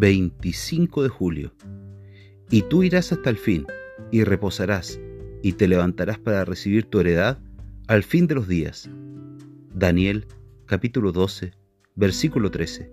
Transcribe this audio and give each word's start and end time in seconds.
25 0.00 1.02
de 1.02 1.10
julio. 1.10 1.52
Y 2.50 2.62
tú 2.62 2.82
irás 2.82 3.12
hasta 3.12 3.28
el 3.28 3.36
fin, 3.36 3.66
y 4.10 4.24
reposarás, 4.24 4.98
y 5.42 5.52
te 5.52 5.68
levantarás 5.68 6.18
para 6.18 6.46
recibir 6.46 6.86
tu 6.86 7.00
heredad 7.00 7.38
al 7.86 8.02
fin 8.02 8.26
de 8.26 8.34
los 8.34 8.48
días. 8.48 8.88
Daniel 9.74 10.26
capítulo 10.64 11.12
12, 11.12 11.52
versículo 11.96 12.50
13. 12.50 12.90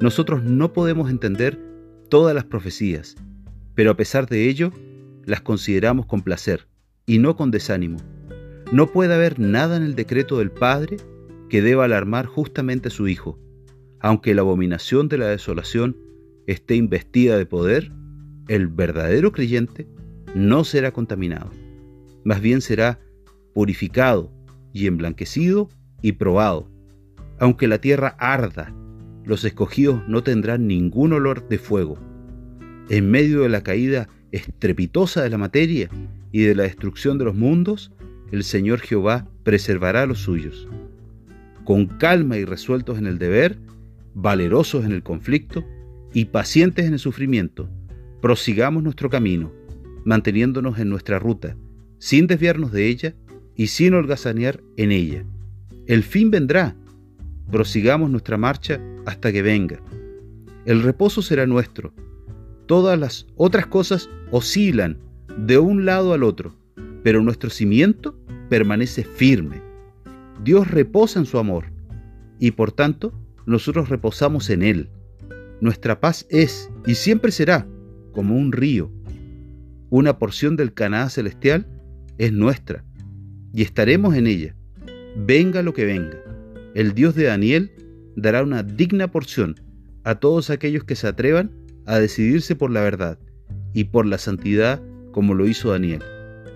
Nosotros 0.00 0.44
no 0.44 0.74
podemos 0.74 1.08
entender 1.08 1.58
todas 2.10 2.34
las 2.34 2.44
profecías, 2.44 3.16
pero 3.74 3.92
a 3.92 3.96
pesar 3.96 4.28
de 4.28 4.50
ello, 4.50 4.70
las 5.24 5.40
consideramos 5.40 6.04
con 6.04 6.20
placer 6.20 6.68
y 7.06 7.20
no 7.20 7.36
con 7.36 7.50
desánimo. 7.50 7.96
No 8.70 8.88
puede 8.88 9.14
haber 9.14 9.40
nada 9.40 9.78
en 9.78 9.82
el 9.82 9.94
decreto 9.94 10.40
del 10.40 10.50
Padre 10.50 10.98
que 11.48 11.62
deba 11.62 11.86
alarmar 11.86 12.26
justamente 12.26 12.88
a 12.88 12.90
su 12.90 13.08
Hijo. 13.08 13.38
Aunque 13.98 14.34
la 14.34 14.42
abominación 14.42 15.08
de 15.08 15.16
la 15.16 15.28
desolación 15.28 15.96
esté 16.48 16.76
investida 16.76 17.36
de 17.36 17.44
poder, 17.44 17.92
el 18.48 18.68
verdadero 18.68 19.32
creyente 19.32 19.86
no 20.34 20.64
será 20.64 20.92
contaminado, 20.92 21.50
más 22.24 22.40
bien 22.40 22.62
será 22.62 22.98
purificado 23.54 24.32
y 24.72 24.86
emblanquecido 24.86 25.68
y 26.00 26.12
probado. 26.12 26.70
Aunque 27.38 27.68
la 27.68 27.80
tierra 27.82 28.16
arda, 28.18 28.74
los 29.24 29.44
escogidos 29.44 30.02
no 30.08 30.22
tendrán 30.22 30.66
ningún 30.66 31.12
olor 31.12 31.46
de 31.48 31.58
fuego. 31.58 31.98
En 32.88 33.10
medio 33.10 33.42
de 33.42 33.50
la 33.50 33.62
caída 33.62 34.08
estrepitosa 34.32 35.22
de 35.22 35.28
la 35.28 35.38
materia 35.38 35.90
y 36.32 36.44
de 36.44 36.54
la 36.54 36.62
destrucción 36.62 37.18
de 37.18 37.26
los 37.26 37.34
mundos, 37.34 37.92
el 38.32 38.42
Señor 38.42 38.80
Jehová 38.80 39.28
preservará 39.42 40.02
a 40.02 40.06
los 40.06 40.20
suyos. 40.20 40.66
Con 41.64 41.86
calma 41.86 42.38
y 42.38 42.46
resueltos 42.46 42.96
en 42.98 43.06
el 43.06 43.18
deber, 43.18 43.58
valerosos 44.14 44.86
en 44.86 44.92
el 44.92 45.02
conflicto 45.02 45.62
y 46.12 46.26
pacientes 46.26 46.86
en 46.86 46.94
el 46.94 46.98
sufrimiento, 46.98 47.68
prosigamos 48.20 48.82
nuestro 48.82 49.10
camino, 49.10 49.52
manteniéndonos 50.04 50.78
en 50.78 50.88
nuestra 50.88 51.18
ruta, 51.18 51.56
sin 51.98 52.26
desviarnos 52.26 52.72
de 52.72 52.88
ella 52.88 53.14
y 53.54 53.68
sin 53.68 53.94
holgazanear 53.94 54.62
en 54.76 54.92
ella. 54.92 55.24
El 55.86 56.02
fin 56.02 56.30
vendrá, 56.30 56.76
prosigamos 57.50 58.10
nuestra 58.10 58.36
marcha 58.36 58.80
hasta 59.06 59.32
que 59.32 59.42
venga. 59.42 59.80
El 60.64 60.82
reposo 60.82 61.22
será 61.22 61.46
nuestro. 61.46 61.92
Todas 62.66 62.98
las 62.98 63.26
otras 63.36 63.66
cosas 63.66 64.10
oscilan 64.30 64.98
de 65.38 65.58
un 65.58 65.84
lado 65.84 66.12
al 66.12 66.22
otro, 66.22 66.54
pero 67.02 67.22
nuestro 67.22 67.50
cimiento 67.50 68.18
permanece 68.48 69.04
firme. 69.04 69.62
Dios 70.44 70.70
reposa 70.70 71.18
en 71.18 71.26
su 71.26 71.38
amor 71.38 71.66
y 72.38 72.52
por 72.52 72.72
tanto 72.72 73.12
nosotros 73.46 73.88
reposamos 73.88 74.50
en 74.50 74.62
Él. 74.62 74.90
Nuestra 75.60 76.00
paz 76.00 76.26
es 76.30 76.70
y 76.86 76.94
siempre 76.94 77.32
será 77.32 77.66
como 78.12 78.36
un 78.36 78.52
río. 78.52 78.90
Una 79.90 80.18
porción 80.18 80.56
del 80.56 80.72
Canaá 80.72 81.08
celestial 81.08 81.66
es 82.18 82.32
nuestra 82.32 82.84
y 83.52 83.62
estaremos 83.62 84.14
en 84.14 84.26
ella, 84.26 84.54
venga 85.16 85.62
lo 85.62 85.72
que 85.74 85.84
venga. 85.84 86.18
El 86.74 86.94
Dios 86.94 87.14
de 87.14 87.24
Daniel 87.24 87.72
dará 88.14 88.42
una 88.42 88.62
digna 88.62 89.10
porción 89.10 89.56
a 90.04 90.16
todos 90.16 90.50
aquellos 90.50 90.84
que 90.84 90.96
se 90.96 91.08
atrevan 91.08 91.50
a 91.86 91.98
decidirse 91.98 92.54
por 92.54 92.70
la 92.70 92.82
verdad 92.82 93.18
y 93.72 93.84
por 93.84 94.06
la 94.06 94.18
santidad 94.18 94.82
como 95.12 95.34
lo 95.34 95.46
hizo 95.46 95.70
Daniel. 95.70 96.02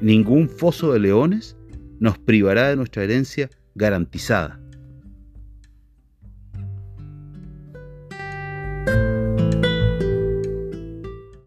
Ningún 0.00 0.48
foso 0.48 0.92
de 0.92 1.00
leones 1.00 1.56
nos 1.98 2.19
privará 2.19 2.69
de 2.69 2.77
nuestra 2.77 3.05
herencia 3.05 3.50
garantizada. 3.75 4.62